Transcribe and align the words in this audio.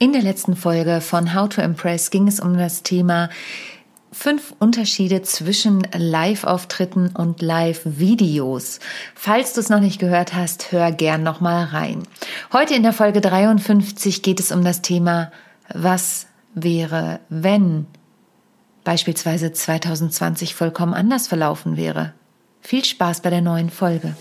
In 0.00 0.12
der 0.12 0.22
letzten 0.22 0.54
Folge 0.54 1.00
von 1.00 1.34
How 1.34 1.48
to 1.48 1.60
Impress 1.60 2.10
ging 2.10 2.28
es 2.28 2.38
um 2.38 2.56
das 2.56 2.84
Thema 2.84 3.30
fünf 4.12 4.54
Unterschiede 4.60 5.22
zwischen 5.22 5.82
Live-Auftritten 5.92 7.08
und 7.16 7.42
Live-Videos. 7.42 8.78
Falls 9.16 9.54
du 9.54 9.60
es 9.60 9.70
noch 9.70 9.80
nicht 9.80 9.98
gehört 9.98 10.34
hast, 10.34 10.70
hör 10.70 10.92
gern 10.92 11.24
noch 11.24 11.40
mal 11.40 11.64
rein. 11.64 12.04
Heute 12.52 12.74
in 12.74 12.84
der 12.84 12.92
Folge 12.92 13.20
53 13.20 14.22
geht 14.22 14.38
es 14.38 14.52
um 14.52 14.62
das 14.62 14.82
Thema 14.82 15.32
Was 15.74 16.26
wäre, 16.54 17.18
wenn 17.28 17.88
beispielsweise 18.84 19.50
2020 19.50 20.54
vollkommen 20.54 20.94
anders 20.94 21.26
verlaufen 21.26 21.76
wäre. 21.76 22.14
Viel 22.60 22.84
Spaß 22.84 23.20
bei 23.20 23.30
der 23.30 23.42
neuen 23.42 23.68
Folge. 23.68 24.14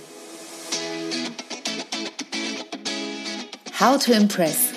How 3.79 4.03
to 4.03 4.11
Impress. 4.11 4.76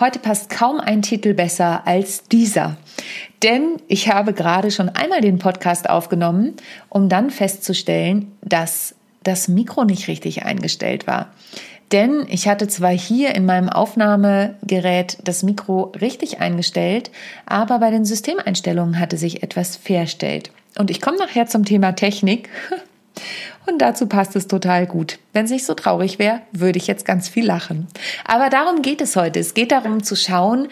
Heute 0.00 0.20
passt 0.20 0.48
kaum 0.48 0.78
ein 0.78 1.02
Titel 1.02 1.34
besser 1.34 1.82
als 1.84 2.22
dieser. 2.24 2.76
Denn 3.42 3.78
ich 3.88 4.08
habe 4.12 4.32
gerade 4.32 4.70
schon 4.70 4.88
einmal 4.88 5.20
den 5.20 5.40
Podcast 5.40 5.90
aufgenommen, 5.90 6.54
um 6.88 7.08
dann 7.08 7.30
festzustellen, 7.30 8.30
dass 8.40 8.94
das 9.24 9.48
Mikro 9.48 9.84
nicht 9.84 10.06
richtig 10.06 10.44
eingestellt 10.44 11.08
war. 11.08 11.32
Denn 11.90 12.26
ich 12.28 12.46
hatte 12.46 12.68
zwar 12.68 12.92
hier 12.92 13.34
in 13.34 13.44
meinem 13.44 13.68
Aufnahmegerät 13.68 15.18
das 15.24 15.42
Mikro 15.42 15.92
richtig 16.00 16.40
eingestellt, 16.40 17.10
aber 17.46 17.80
bei 17.80 17.90
den 17.90 18.04
Systemeinstellungen 18.04 19.00
hatte 19.00 19.16
sich 19.16 19.42
etwas 19.42 19.76
verstellt. 19.76 20.52
Und 20.78 20.90
ich 20.90 21.00
komme 21.00 21.18
nachher 21.18 21.46
zum 21.46 21.64
Thema 21.64 21.92
Technik. 21.92 22.50
Und 23.66 23.78
dazu 23.78 24.06
passt 24.06 24.34
es 24.36 24.46
total 24.46 24.86
gut. 24.86 25.18
Wenn 25.32 25.44
es 25.44 25.50
nicht 25.50 25.66
so 25.66 25.74
traurig 25.74 26.18
wäre, 26.18 26.40
würde 26.52 26.78
ich 26.78 26.86
jetzt 26.86 27.04
ganz 27.04 27.28
viel 27.28 27.46
lachen. 27.46 27.86
Aber 28.24 28.48
darum 28.48 28.82
geht 28.82 29.00
es 29.00 29.16
heute. 29.16 29.40
Es 29.40 29.54
geht 29.54 29.72
darum 29.72 30.02
zu 30.02 30.16
schauen, 30.16 30.68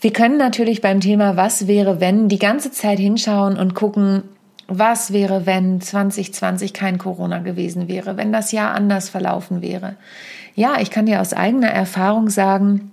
wir 0.00 0.12
können 0.12 0.36
natürlich 0.36 0.80
beim 0.80 1.00
Thema 1.00 1.36
Was 1.36 1.68
wäre 1.68 2.00
wenn 2.00 2.28
die 2.28 2.40
ganze 2.40 2.72
Zeit 2.72 2.98
hinschauen 2.98 3.56
und 3.56 3.74
gucken, 3.74 4.24
was 4.66 5.12
wäre, 5.12 5.46
wenn 5.46 5.80
2020 5.80 6.72
kein 6.72 6.98
Corona 6.98 7.38
gewesen 7.38 7.88
wäre, 7.88 8.16
wenn 8.16 8.32
das 8.32 8.52
Jahr 8.52 8.74
anders 8.74 9.08
verlaufen 9.08 9.62
wäre. 9.62 9.96
Ja, 10.54 10.80
ich 10.80 10.90
kann 10.90 11.06
dir 11.06 11.20
aus 11.20 11.32
eigener 11.32 11.68
Erfahrung 11.68 12.30
sagen, 12.30 12.92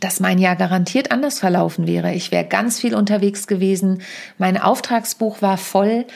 dass 0.00 0.20
mein 0.20 0.38
Jahr 0.38 0.56
garantiert 0.56 1.12
anders 1.12 1.38
verlaufen 1.38 1.86
wäre. 1.86 2.12
Ich 2.14 2.32
wäre 2.32 2.44
ganz 2.44 2.80
viel 2.80 2.94
unterwegs 2.94 3.46
gewesen, 3.46 4.02
mein 4.38 4.60
Auftragsbuch 4.60 5.42
war 5.42 5.58
voll 5.58 6.06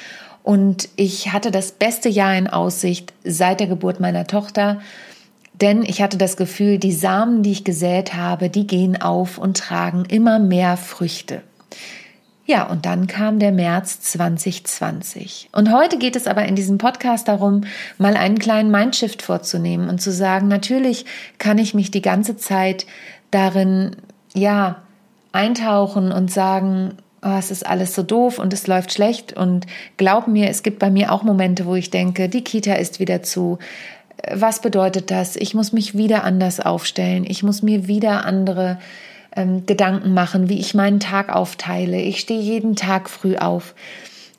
und 0.46 0.90
ich 0.94 1.32
hatte 1.32 1.50
das 1.50 1.72
beste 1.72 2.08
Jahr 2.08 2.38
in 2.38 2.46
Aussicht 2.46 3.12
seit 3.24 3.58
der 3.58 3.66
Geburt 3.66 3.98
meiner 3.98 4.28
Tochter, 4.28 4.80
denn 5.60 5.82
ich 5.82 6.00
hatte 6.00 6.18
das 6.18 6.36
Gefühl, 6.36 6.78
die 6.78 6.92
Samen, 6.92 7.42
die 7.42 7.50
ich 7.50 7.64
gesät 7.64 8.14
habe, 8.14 8.48
die 8.48 8.64
gehen 8.64 9.02
auf 9.02 9.38
und 9.38 9.56
tragen 9.56 10.04
immer 10.04 10.38
mehr 10.38 10.76
Früchte. 10.76 11.42
Ja, 12.44 12.62
und 12.62 12.86
dann 12.86 13.08
kam 13.08 13.40
der 13.40 13.50
März 13.50 14.02
2020. 14.02 15.48
Und 15.50 15.72
heute 15.72 15.98
geht 15.98 16.14
es 16.14 16.28
aber 16.28 16.44
in 16.44 16.54
diesem 16.54 16.78
Podcast 16.78 17.26
darum, 17.26 17.62
mal 17.98 18.16
einen 18.16 18.38
kleinen 18.38 18.70
Mindshift 18.70 19.22
vorzunehmen 19.22 19.88
und 19.88 20.00
zu 20.00 20.12
sagen, 20.12 20.46
natürlich 20.46 21.06
kann 21.38 21.58
ich 21.58 21.74
mich 21.74 21.90
die 21.90 22.02
ganze 22.02 22.36
Zeit 22.36 22.86
darin, 23.32 23.96
ja, 24.32 24.76
eintauchen 25.32 26.12
und 26.12 26.30
sagen, 26.30 26.98
oh, 27.26 27.38
es 27.38 27.50
ist 27.50 27.66
alles 27.66 27.94
so 27.94 28.02
doof 28.02 28.38
und 28.38 28.52
es 28.52 28.66
läuft 28.66 28.92
schlecht. 28.92 29.32
Und 29.32 29.66
glaub 29.96 30.28
mir, 30.28 30.48
es 30.48 30.62
gibt 30.62 30.78
bei 30.78 30.90
mir 30.90 31.12
auch 31.12 31.22
Momente, 31.22 31.66
wo 31.66 31.74
ich 31.74 31.90
denke, 31.90 32.28
die 32.28 32.44
Kita 32.44 32.74
ist 32.74 33.00
wieder 33.00 33.22
zu. 33.22 33.58
Was 34.32 34.60
bedeutet 34.60 35.10
das? 35.10 35.36
Ich 35.36 35.54
muss 35.54 35.72
mich 35.72 35.96
wieder 35.96 36.24
anders 36.24 36.60
aufstellen. 36.60 37.24
Ich 37.28 37.42
muss 37.42 37.62
mir 37.62 37.86
wieder 37.86 38.24
andere 38.24 38.78
ähm, 39.34 39.66
Gedanken 39.66 40.14
machen, 40.14 40.48
wie 40.48 40.58
ich 40.58 40.74
meinen 40.74 41.00
Tag 41.00 41.34
aufteile. 41.34 42.00
Ich 42.00 42.20
stehe 42.20 42.40
jeden 42.40 42.76
Tag 42.76 43.10
früh 43.10 43.36
auf. 43.36 43.74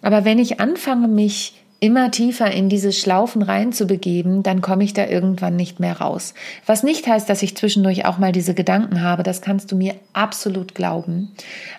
Aber 0.02 0.26
wenn 0.26 0.40
ich 0.40 0.60
anfange, 0.60 1.08
mich 1.08 1.54
immer 1.80 2.10
tiefer 2.12 2.52
in 2.52 2.70
diese 2.70 2.92
Schlaufen 2.92 3.42
reinzubegeben, 3.42 4.42
dann 4.42 4.62
komme 4.62 4.84
ich 4.84 4.94
da 4.94 5.06
irgendwann 5.06 5.56
nicht 5.56 5.80
mehr 5.80 6.00
raus. 6.00 6.34
Was 6.66 6.84
nicht 6.84 7.08
heißt, 7.08 7.30
dass 7.30 7.44
ich 7.44 7.56
zwischendurch 7.56 8.06
auch 8.06 8.18
mal 8.18 8.32
diese 8.32 8.54
Gedanken 8.54 9.02
habe, 9.02 9.24
das 9.24 9.42
kannst 9.42 9.72
du 9.72 9.76
mir 9.76 9.96
absolut 10.14 10.74
glauben. 10.74 11.32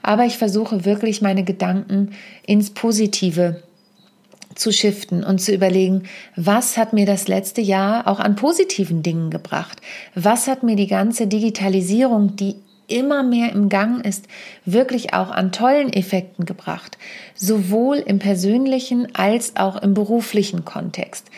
Aber 0.03 0.25
ich 0.25 0.39
versuche 0.39 0.85
wirklich 0.85 1.21
meine 1.21 1.43
Gedanken 1.43 2.13
ins 2.47 2.71
Positive 2.71 3.63
zu 4.55 4.73
shiften 4.73 5.25
und 5.25 5.41
zu 5.41 5.53
überlegen, 5.53 6.05
was 6.37 6.77
hat 6.77 6.93
mir 6.93 7.07
das 7.07 7.29
letzte 7.29 7.61
Jahr 7.61 8.07
auch 8.07 8.19
an 8.21 8.37
positiven 8.37 9.03
Dingen 9.03 9.31
gebracht? 9.31 9.81
Was 10.15 10.49
hat 10.49 10.63
mir 10.63 10.77
die 10.77 10.89
ganze 10.89 11.27
Digitalisierung, 11.27 12.37
die 12.37 12.57
immer 12.89 13.23
mehr 13.23 13.53
im 13.53 13.69
Gang 13.69 14.05
ist, 14.05 14.27
wirklich 14.65 15.15
auch 15.15 15.31
an 15.31 15.53
tollen 15.53 15.93
Effekten 15.93 16.45
gebracht, 16.45 16.99
sowohl 17.35 17.99
im 17.99 18.19
persönlichen 18.19 19.15
als 19.15 19.57
auch 19.57 19.77
im 19.77 19.95
beruflichen 19.95 20.65
Kontext. 20.65 21.31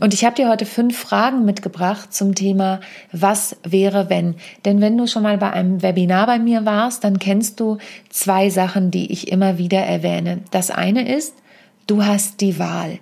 Und 0.00 0.14
ich 0.14 0.24
habe 0.24 0.36
dir 0.36 0.48
heute 0.48 0.64
fünf 0.64 0.98
Fragen 0.98 1.44
mitgebracht 1.44 2.14
zum 2.14 2.34
Thema, 2.34 2.80
was 3.12 3.56
wäre 3.64 4.08
wenn? 4.08 4.36
Denn 4.64 4.80
wenn 4.80 4.96
du 4.96 5.06
schon 5.06 5.22
mal 5.22 5.36
bei 5.36 5.50
einem 5.50 5.82
Webinar 5.82 6.26
bei 6.26 6.38
mir 6.38 6.64
warst, 6.64 7.04
dann 7.04 7.18
kennst 7.18 7.60
du 7.60 7.76
zwei 8.08 8.48
Sachen, 8.48 8.90
die 8.90 9.12
ich 9.12 9.30
immer 9.30 9.58
wieder 9.58 9.80
erwähne. 9.80 10.40
Das 10.50 10.70
eine 10.70 11.14
ist, 11.14 11.34
du 11.86 12.04
hast 12.04 12.40
die 12.40 12.58
Wahl. 12.58 12.98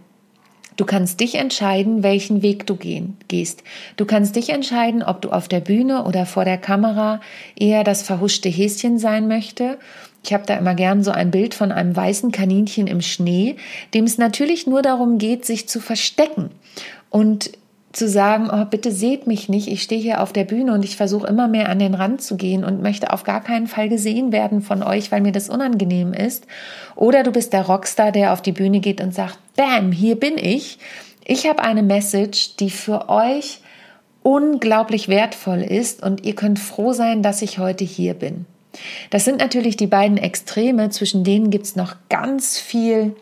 Du 0.78 0.84
kannst 0.84 1.19
dich 1.19 1.34
entscheiden, 1.34 2.05
welchen 2.05 2.41
Weg 2.41 2.65
du 2.69 2.77
gehen, 2.77 3.16
gehst. 3.27 3.65
Du 3.97 4.06
kannst 4.06 4.37
dich 4.37 4.50
entscheiden, 4.50 5.03
ob 5.03 5.21
du 5.21 5.31
auf 5.31 5.49
der 5.49 5.59
Bühne 5.59 6.05
oder 6.05 6.25
vor 6.25 6.44
der 6.44 6.56
Kamera 6.56 7.21
eher 7.56 7.83
das 7.83 8.03
verhuschte 8.03 8.49
Häschen 8.49 8.97
sein 8.97 9.27
möchte. 9.27 9.78
Ich 10.22 10.33
habe 10.33 10.47
da 10.47 10.56
immer 10.56 10.77
gern 10.77 11.03
so 11.03 11.11
ein 11.11 11.33
Bild 11.33 11.55
von 11.55 11.72
einem 11.72 11.97
weißen 11.97 12.31
Kaninchen 12.31 12.87
im 12.87 13.00
Schnee, 13.00 13.56
dem 13.93 14.05
es 14.05 14.19
natürlich 14.19 14.69
nur 14.69 14.81
darum 14.81 15.19
geht, 15.19 15.44
sich 15.44 15.69
zu 15.69 15.81
verstecken 15.81 16.50
und 17.10 17.50
zu 17.98 18.09
sagen, 18.09 18.48
oh, 18.50 18.64
bitte 18.64 18.92
seht 18.92 19.26
mich 19.26 19.48
nicht, 19.48 19.69
ich 19.69 19.82
stehe 19.82 20.00
hier 20.00 20.22
auf 20.22 20.32
der 20.32 20.44
Bühne 20.44 20.72
und 20.72 20.84
ich 20.84 20.97
versuche 20.97 21.26
immer 21.26 21.48
mehr 21.48 21.69
an 21.69 21.78
den 21.78 21.94
Rand 21.94 22.22
zu 22.22 22.36
gehen 22.36 22.64
und 22.64 22.81
möchte 22.81 23.12
auf 23.12 23.25
gar 23.25 23.42
keinen 23.42 23.66
Fall 23.66 23.88
gesehen 23.88 24.32
werden 24.32 24.62
von 24.62 24.82
euch, 24.82 25.10
weil 25.10 25.20
mir 25.20 25.32
das 25.32 25.50
unangenehm 25.50 26.12
ist. 26.12 26.47
Oder 26.94 27.25
du 27.25 27.32
bist 27.32 27.53
der 27.53 27.66
Rockstar, 27.66 28.12
der 28.12 28.32
auf 28.32 28.41
die 28.41 28.53
Bühne 28.53 28.81
geht 28.81 29.00
und 29.00 29.12
sagt, 29.12 29.38
bam, 29.56 29.92
hier 29.92 30.14
bin 30.14 30.38
ich. 30.38 30.78
Ich 31.25 31.47
habe 31.47 31.62
eine 31.62 31.82
Message, 31.82 32.56
die 32.56 32.70
für 32.70 33.09
euch 33.09 33.60
unglaublich 34.22 35.09
wertvoll 35.09 35.62
ist 35.62 36.03
und 36.03 36.25
ihr 36.25 36.34
könnt 36.34 36.59
froh 36.59 36.92
sein, 36.92 37.22
dass 37.22 37.42
ich 37.42 37.59
heute 37.59 37.84
hier 37.84 38.15
bin. 38.15 38.47
Das 39.10 39.25
sind 39.25 39.38
natürlich 39.38 39.76
die 39.76 39.86
beiden 39.86 40.19
Extreme, 40.19 40.91
zwischen 40.91 41.25
denen 41.25 41.50
gibt 41.50 41.66
es 41.66 41.76
noch 41.76 41.97
ganz 42.09 42.59
viel 42.59 43.16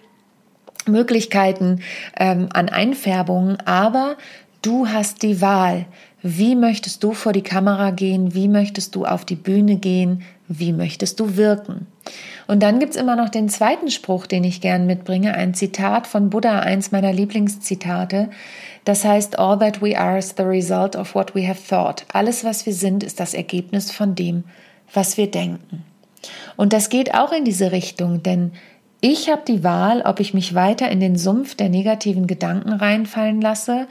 Möglichkeiten 0.86 1.80
ähm, 2.18 2.48
an 2.52 2.68
Einfärbungen, 2.68 3.58
aber 3.64 4.16
Du 4.62 4.88
hast 4.88 5.22
die 5.22 5.40
Wahl. 5.40 5.86
Wie 6.22 6.56
möchtest 6.56 7.04
du 7.04 7.12
vor 7.12 7.32
die 7.32 7.42
Kamera 7.42 7.90
gehen? 7.90 8.34
Wie 8.34 8.48
möchtest 8.48 8.94
du 8.94 9.04
auf 9.04 9.24
die 9.24 9.36
Bühne 9.36 9.76
gehen? 9.76 10.22
Wie 10.48 10.72
möchtest 10.72 11.20
du 11.20 11.36
wirken? 11.36 11.86
Und 12.46 12.62
dann 12.62 12.78
gibt's 12.78 12.96
immer 12.96 13.16
noch 13.16 13.28
den 13.28 13.48
zweiten 13.48 13.90
Spruch, 13.90 14.26
den 14.26 14.44
ich 14.44 14.60
gern 14.60 14.86
mitbringe, 14.86 15.34
ein 15.34 15.54
Zitat 15.54 16.06
von 16.06 16.30
Buddha, 16.30 16.60
eins 16.60 16.92
meiner 16.92 17.12
Lieblingszitate. 17.12 18.30
Das 18.84 19.04
heißt, 19.04 19.38
All 19.38 19.58
that 19.58 19.82
we 19.82 19.98
are 19.98 20.18
is 20.18 20.34
the 20.36 20.44
result 20.44 20.96
of 20.96 21.14
what 21.14 21.34
we 21.34 21.46
have 21.46 21.60
thought. 21.68 22.04
Alles, 22.12 22.44
was 22.44 22.66
wir 22.66 22.74
sind, 22.74 23.02
ist 23.02 23.20
das 23.20 23.34
Ergebnis 23.34 23.90
von 23.90 24.14
dem, 24.14 24.44
was 24.92 25.16
wir 25.16 25.30
denken. 25.30 25.84
Und 26.56 26.72
das 26.72 26.88
geht 26.88 27.14
auch 27.14 27.32
in 27.32 27.44
diese 27.44 27.72
Richtung, 27.72 28.22
denn 28.22 28.52
ich 29.00 29.30
habe 29.30 29.42
die 29.46 29.62
Wahl, 29.62 30.02
ob 30.02 30.20
ich 30.20 30.34
mich 30.34 30.54
weiter 30.54 30.88
in 30.88 31.00
den 31.00 31.16
Sumpf 31.16 31.54
der 31.54 31.68
negativen 31.68 32.26
Gedanken 32.26 32.72
reinfallen 32.72 33.40
lasse 33.40 33.86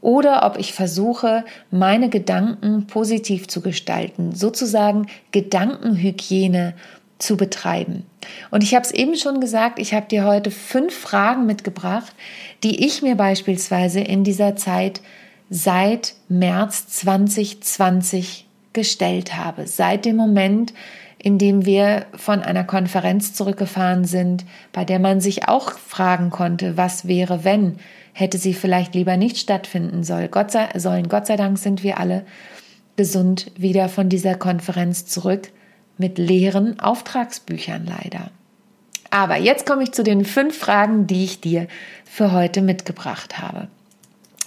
oder 0.00 0.44
ob 0.46 0.58
ich 0.58 0.72
versuche, 0.72 1.44
meine 1.70 2.08
Gedanken 2.08 2.86
positiv 2.86 3.48
zu 3.48 3.60
gestalten, 3.60 4.34
sozusagen 4.34 5.06
Gedankenhygiene 5.32 6.74
zu 7.18 7.36
betreiben. 7.36 8.06
Und 8.50 8.62
ich 8.62 8.74
habe 8.74 8.84
es 8.84 8.92
eben 8.92 9.16
schon 9.16 9.40
gesagt, 9.40 9.78
ich 9.78 9.92
habe 9.92 10.06
dir 10.06 10.24
heute 10.24 10.50
fünf 10.50 10.96
Fragen 10.96 11.46
mitgebracht, 11.46 12.12
die 12.62 12.84
ich 12.86 13.02
mir 13.02 13.16
beispielsweise 13.16 14.00
in 14.00 14.24
dieser 14.24 14.56
Zeit 14.56 15.00
seit 15.50 16.14
März 16.28 16.88
2020 16.88 18.46
gestellt 18.72 19.36
habe, 19.36 19.66
seit 19.66 20.04
dem 20.04 20.16
Moment, 20.16 20.72
in 21.20 21.38
dem 21.38 21.66
wir 21.66 22.06
von 22.14 22.42
einer 22.42 22.64
Konferenz 22.64 23.34
zurückgefahren 23.34 24.04
sind, 24.04 24.44
bei 24.72 24.84
der 24.84 25.00
man 25.00 25.20
sich 25.20 25.48
auch 25.48 25.72
fragen 25.72 26.30
konnte, 26.30 26.76
was 26.76 27.08
wäre, 27.08 27.44
wenn, 27.44 27.78
hätte 28.18 28.38
sie 28.38 28.52
vielleicht 28.52 28.94
lieber 28.94 29.16
nicht 29.16 29.38
stattfinden 29.38 30.02
soll. 30.02 30.26
Gott 30.28 30.50
sei, 30.50 30.68
sollen. 30.76 31.08
Gott 31.08 31.26
sei 31.28 31.36
Dank 31.36 31.56
sind 31.58 31.84
wir 31.84 31.98
alle 31.98 32.24
gesund 32.96 33.52
wieder 33.56 33.88
von 33.88 34.08
dieser 34.08 34.34
Konferenz 34.34 35.06
zurück 35.06 35.50
mit 35.98 36.18
leeren 36.18 36.80
Auftragsbüchern 36.80 37.86
leider. 37.86 38.30
Aber 39.10 39.36
jetzt 39.36 39.66
komme 39.66 39.84
ich 39.84 39.92
zu 39.92 40.02
den 40.02 40.24
fünf 40.24 40.58
Fragen, 40.58 41.06
die 41.06 41.24
ich 41.24 41.40
dir 41.40 41.68
für 42.04 42.32
heute 42.32 42.60
mitgebracht 42.60 43.38
habe. 43.38 43.68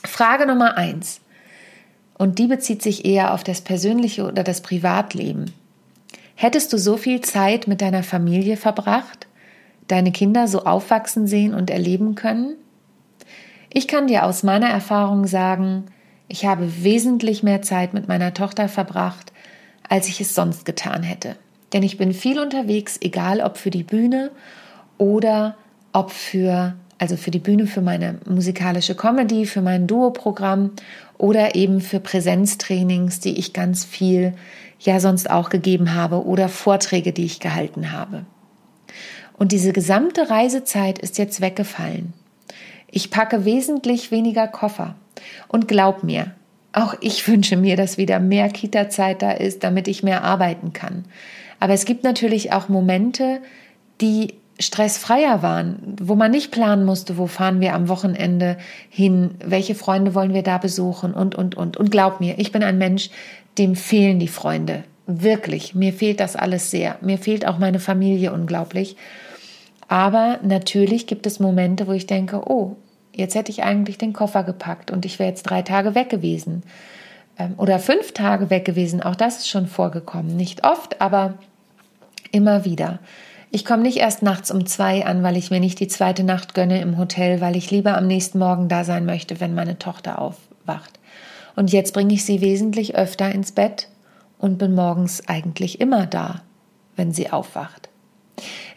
Frage 0.03 0.45
Nummer 0.45 0.77
eins. 0.77 1.21
Und 2.17 2.39
die 2.39 2.47
bezieht 2.47 2.81
sich 2.81 3.05
eher 3.05 3.33
auf 3.33 3.43
das 3.43 3.61
persönliche 3.61 4.27
oder 4.27 4.43
das 4.43 4.61
Privatleben. 4.61 5.53
Hättest 6.35 6.73
du 6.73 6.77
so 6.77 6.97
viel 6.97 7.21
Zeit 7.21 7.67
mit 7.67 7.81
deiner 7.81 8.03
Familie 8.03 8.57
verbracht, 8.57 9.27
deine 9.87 10.11
Kinder 10.11 10.47
so 10.47 10.65
aufwachsen 10.65 11.25
sehen 11.25 11.53
und 11.53 11.69
erleben 11.69 12.15
können? 12.15 12.55
Ich 13.73 13.87
kann 13.87 14.07
dir 14.07 14.25
aus 14.25 14.43
meiner 14.43 14.67
Erfahrung 14.67 15.27
sagen, 15.27 15.85
ich 16.27 16.45
habe 16.45 16.83
wesentlich 16.83 17.41
mehr 17.41 17.61
Zeit 17.61 17.93
mit 17.93 18.07
meiner 18.07 18.33
Tochter 18.33 18.67
verbracht, 18.67 19.31
als 19.87 20.09
ich 20.09 20.19
es 20.19 20.35
sonst 20.35 20.65
getan 20.65 21.03
hätte. 21.03 21.37
Denn 21.71 21.81
ich 21.81 21.97
bin 21.97 22.13
viel 22.13 22.37
unterwegs, 22.39 22.97
egal 22.99 23.39
ob 23.39 23.57
für 23.57 23.69
die 23.69 23.83
Bühne 23.83 24.31
oder 24.97 25.55
ob 25.93 26.11
für, 26.11 26.75
also 26.97 27.15
für 27.15 27.31
die 27.31 27.39
Bühne, 27.39 27.65
für 27.65 27.81
meine 27.81 28.17
musikalische 28.27 28.95
Comedy, 28.95 29.45
für 29.45 29.61
mein 29.61 29.87
Duo-Programm 29.87 30.71
oder 31.17 31.55
eben 31.55 31.79
für 31.79 32.01
Präsenztrainings, 32.01 33.21
die 33.21 33.39
ich 33.39 33.53
ganz 33.53 33.85
viel 33.85 34.33
ja 34.79 34.99
sonst 34.99 35.29
auch 35.29 35.49
gegeben 35.49 35.93
habe 35.93 36.25
oder 36.25 36.49
Vorträge, 36.49 37.13
die 37.13 37.25
ich 37.25 37.39
gehalten 37.39 37.93
habe. 37.93 38.25
Und 39.37 39.53
diese 39.53 39.71
gesamte 39.71 40.29
Reisezeit 40.29 40.99
ist 40.99 41.17
jetzt 41.17 41.39
weggefallen. 41.39 42.13
Ich 42.91 43.09
packe 43.09 43.45
wesentlich 43.45 44.11
weniger 44.11 44.47
Koffer. 44.47 44.95
Und 45.47 45.67
glaub 45.67 46.03
mir, 46.03 46.31
auch 46.73 46.95
ich 47.01 47.27
wünsche 47.27 47.57
mir, 47.57 47.75
dass 47.75 47.97
wieder 47.97 48.19
mehr 48.19 48.49
Kita-Zeit 48.49 49.21
da 49.21 49.31
ist, 49.31 49.63
damit 49.63 49.87
ich 49.87 50.03
mehr 50.03 50.23
arbeiten 50.23 50.73
kann. 50.73 51.05
Aber 51.59 51.73
es 51.73 51.85
gibt 51.85 52.03
natürlich 52.03 52.53
auch 52.53 52.69
Momente, 52.69 53.39
die 54.01 54.35
stressfreier 54.59 55.41
waren, 55.41 55.95
wo 56.01 56.15
man 56.15 56.31
nicht 56.31 56.51
planen 56.51 56.85
musste, 56.85 57.17
wo 57.17 57.27
fahren 57.27 57.61
wir 57.61 57.73
am 57.73 57.87
Wochenende 57.87 58.57
hin, 58.89 59.31
welche 59.43 59.75
Freunde 59.75 60.13
wollen 60.13 60.33
wir 60.33 60.43
da 60.43 60.57
besuchen 60.57 61.13
und, 61.13 61.35
und, 61.35 61.55
und. 61.55 61.77
Und 61.77 61.91
glaub 61.91 62.19
mir, 62.19 62.37
ich 62.37 62.51
bin 62.51 62.63
ein 62.63 62.77
Mensch, 62.77 63.09
dem 63.57 63.75
fehlen 63.75 64.19
die 64.19 64.27
Freunde. 64.27 64.83
Wirklich, 65.07 65.75
mir 65.75 65.93
fehlt 65.93 66.19
das 66.19 66.35
alles 66.35 66.71
sehr. 66.71 66.97
Mir 67.01 67.17
fehlt 67.17 67.47
auch 67.47 67.57
meine 67.57 67.79
Familie 67.79 68.33
unglaublich. 68.33 68.95
Aber 69.91 70.39
natürlich 70.41 71.05
gibt 71.05 71.27
es 71.27 71.41
Momente, 71.41 71.85
wo 71.85 71.91
ich 71.91 72.07
denke, 72.07 72.49
oh, 72.49 72.77
jetzt 73.13 73.35
hätte 73.35 73.51
ich 73.51 73.63
eigentlich 73.63 73.97
den 73.97 74.13
Koffer 74.13 74.45
gepackt 74.45 74.89
und 74.89 75.05
ich 75.05 75.19
wäre 75.19 75.27
jetzt 75.27 75.43
drei 75.43 75.63
Tage 75.63 75.95
weg 75.95 76.09
gewesen. 76.09 76.63
Ähm, 77.37 77.55
oder 77.57 77.77
fünf 77.77 78.13
Tage 78.13 78.49
weg 78.49 78.63
gewesen. 78.63 79.03
Auch 79.03 79.17
das 79.17 79.39
ist 79.39 79.49
schon 79.49 79.67
vorgekommen. 79.67 80.37
Nicht 80.37 80.63
oft, 80.63 81.01
aber 81.01 81.33
immer 82.31 82.63
wieder. 82.63 82.99
Ich 83.51 83.65
komme 83.65 83.83
nicht 83.83 83.97
erst 83.97 84.21
nachts 84.21 84.49
um 84.49 84.65
zwei 84.65 85.05
an, 85.05 85.23
weil 85.23 85.35
ich 85.35 85.51
mir 85.51 85.59
nicht 85.59 85.81
die 85.81 85.89
zweite 85.89 86.23
Nacht 86.23 86.53
gönne 86.53 86.79
im 86.79 86.97
Hotel, 86.97 87.41
weil 87.41 87.57
ich 87.57 87.69
lieber 87.69 87.97
am 87.97 88.07
nächsten 88.07 88.39
Morgen 88.39 88.69
da 88.69 88.85
sein 88.85 89.05
möchte, 89.05 89.41
wenn 89.41 89.53
meine 89.55 89.77
Tochter 89.77 90.19
aufwacht. 90.19 91.01
Und 91.57 91.73
jetzt 91.73 91.93
bringe 91.93 92.13
ich 92.13 92.23
sie 92.23 92.39
wesentlich 92.39 92.95
öfter 92.95 93.29
ins 93.29 93.51
Bett 93.51 93.89
und 94.37 94.57
bin 94.57 94.73
morgens 94.73 95.27
eigentlich 95.27 95.81
immer 95.81 96.05
da, 96.05 96.43
wenn 96.95 97.11
sie 97.11 97.29
aufwacht. 97.29 97.90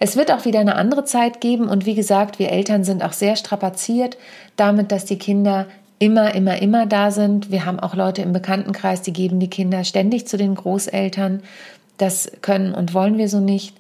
Es 0.01 0.17
wird 0.17 0.31
auch 0.31 0.45
wieder 0.45 0.61
eine 0.61 0.77
andere 0.77 1.05
Zeit 1.05 1.41
geben 1.41 1.69
und 1.69 1.87
wie 1.87 1.95
gesagt, 1.95 2.39
wir 2.39 2.51
Eltern 2.51 2.85
sind 2.85 3.03
auch 3.03 3.13
sehr 3.13 3.37
strapaziert 3.37 4.17
damit, 4.57 4.93
dass 4.93 5.05
die 5.05 5.19
Kinder 5.19 5.67
immer, 5.99 6.35
immer, 6.35 6.61
immer 6.61 6.87
da 6.87 7.11
sind. 7.11 7.51
Wir 7.51 7.65
haben 7.65 7.81
auch 7.81 7.95
Leute 7.95 8.23
im 8.23 8.33
Bekanntenkreis, 8.33 9.03
die 9.03 9.13
geben 9.13 9.41
die 9.41 9.51
Kinder 9.51 9.85
ständig 9.85 10.27
zu 10.27 10.37
den 10.37 10.55
Großeltern. 10.55 11.43
Das 11.97 12.31
können 12.43 12.75
und 12.75 12.95
wollen 12.95 13.19
wir 13.19 13.29
so 13.29 13.41
nicht. 13.41 13.77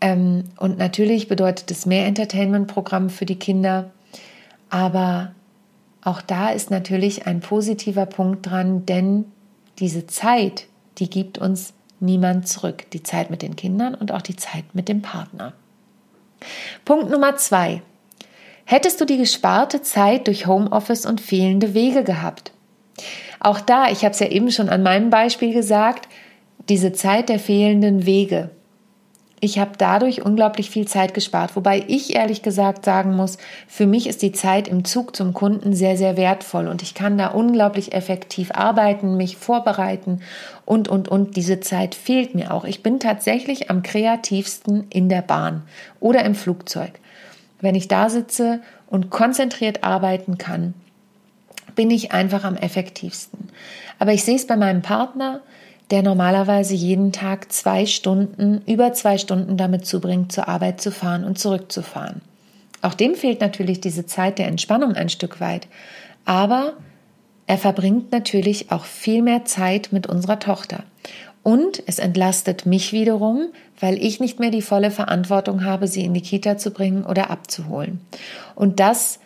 Ähm, 0.00 0.44
und 0.58 0.78
natürlich 0.78 1.28
bedeutet 1.28 1.70
es 1.70 1.86
mehr 1.86 2.06
Entertainment-Programm 2.06 3.10
für 3.10 3.26
die 3.26 3.38
Kinder. 3.38 3.90
Aber 4.70 5.32
auch 6.02 6.22
da 6.22 6.50
ist 6.50 6.70
natürlich 6.70 7.26
ein 7.26 7.40
positiver 7.40 8.06
Punkt 8.06 8.50
dran, 8.50 8.86
denn 8.86 9.26
diese 9.78 10.06
Zeit, 10.06 10.66
die 10.98 11.10
gibt 11.10 11.38
uns 11.38 11.74
niemand 12.00 12.48
zurück. 12.48 12.84
Die 12.92 13.02
Zeit 13.02 13.30
mit 13.30 13.42
den 13.42 13.56
Kindern 13.56 13.94
und 13.94 14.12
auch 14.12 14.22
die 14.22 14.36
Zeit 14.36 14.64
mit 14.74 14.88
dem 14.88 15.02
Partner. 15.02 15.52
Punkt 16.84 17.10
Nummer 17.10 17.36
zwei. 17.36 17.82
Hättest 18.64 19.00
du 19.00 19.04
die 19.04 19.18
gesparte 19.18 19.82
Zeit 19.82 20.26
durch 20.26 20.46
Homeoffice 20.46 21.06
und 21.06 21.20
fehlende 21.20 21.72
Wege 21.74 22.02
gehabt? 22.02 22.52
Auch 23.38 23.60
da, 23.60 23.88
ich 23.90 24.04
habe 24.04 24.12
es 24.12 24.20
ja 24.20 24.28
eben 24.28 24.50
schon 24.50 24.68
an 24.68 24.82
meinem 24.82 25.10
Beispiel 25.10 25.52
gesagt, 25.52 26.08
diese 26.68 26.92
Zeit 26.92 27.28
der 27.28 27.38
fehlenden 27.38 28.06
Wege 28.06 28.50
ich 29.40 29.58
habe 29.58 29.72
dadurch 29.76 30.24
unglaublich 30.24 30.70
viel 30.70 30.88
Zeit 30.88 31.12
gespart, 31.12 31.56
wobei 31.56 31.84
ich 31.88 32.16
ehrlich 32.16 32.40
gesagt 32.40 32.86
sagen 32.86 33.14
muss, 33.14 33.36
für 33.68 33.86
mich 33.86 34.06
ist 34.06 34.22
die 34.22 34.32
Zeit 34.32 34.66
im 34.66 34.84
Zug 34.84 35.14
zum 35.14 35.34
Kunden 35.34 35.74
sehr, 35.74 35.98
sehr 35.98 36.16
wertvoll 36.16 36.68
und 36.68 36.82
ich 36.82 36.94
kann 36.94 37.18
da 37.18 37.28
unglaublich 37.28 37.92
effektiv 37.92 38.50
arbeiten, 38.52 39.18
mich 39.18 39.36
vorbereiten 39.36 40.22
und, 40.64 40.88
und, 40.88 41.08
und. 41.08 41.36
Diese 41.36 41.60
Zeit 41.60 41.94
fehlt 41.94 42.34
mir 42.34 42.52
auch. 42.52 42.64
Ich 42.64 42.82
bin 42.82 42.98
tatsächlich 42.98 43.70
am 43.70 43.82
kreativsten 43.82 44.86
in 44.88 45.10
der 45.10 45.22
Bahn 45.22 45.62
oder 46.00 46.24
im 46.24 46.34
Flugzeug. 46.34 46.92
Wenn 47.60 47.74
ich 47.74 47.88
da 47.88 48.08
sitze 48.08 48.60
und 48.88 49.10
konzentriert 49.10 49.84
arbeiten 49.84 50.38
kann, 50.38 50.72
bin 51.74 51.90
ich 51.90 52.12
einfach 52.12 52.44
am 52.44 52.56
effektivsten. 52.56 53.50
Aber 53.98 54.12
ich 54.12 54.24
sehe 54.24 54.36
es 54.36 54.46
bei 54.46 54.56
meinem 54.56 54.80
Partner, 54.80 55.42
der 55.90 56.02
normalerweise 56.02 56.74
jeden 56.74 57.12
Tag 57.12 57.52
zwei 57.52 57.86
Stunden, 57.86 58.62
über 58.66 58.92
zwei 58.92 59.18
Stunden 59.18 59.56
damit 59.56 59.86
zubringt, 59.86 60.32
zur 60.32 60.48
Arbeit 60.48 60.80
zu 60.80 60.90
fahren 60.90 61.24
und 61.24 61.38
zurückzufahren. 61.38 62.20
Auch 62.82 62.94
dem 62.94 63.14
fehlt 63.14 63.40
natürlich 63.40 63.80
diese 63.80 64.06
Zeit 64.06 64.38
der 64.38 64.48
Entspannung 64.48 64.94
ein 64.94 65.08
Stück 65.08 65.40
weit. 65.40 65.68
Aber 66.24 66.74
er 67.46 67.58
verbringt 67.58 68.12
natürlich 68.12 68.72
auch 68.72 68.84
viel 68.84 69.22
mehr 69.22 69.44
Zeit 69.44 69.90
mit 69.92 70.06
unserer 70.06 70.38
Tochter. 70.38 70.82
Und 71.42 71.80
es 71.86 72.00
entlastet 72.00 72.66
mich 72.66 72.92
wiederum, 72.92 73.50
weil 73.78 74.02
ich 74.02 74.18
nicht 74.18 74.40
mehr 74.40 74.50
die 74.50 74.62
volle 74.62 74.90
Verantwortung 74.90 75.64
habe, 75.64 75.86
sie 75.86 76.04
in 76.04 76.12
die 76.12 76.20
Kita 76.20 76.58
zu 76.58 76.72
bringen 76.72 77.04
oder 77.04 77.30
abzuholen. 77.30 78.00
Und 78.56 78.80
das, 78.80 79.20